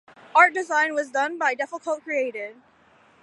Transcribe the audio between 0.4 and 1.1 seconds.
design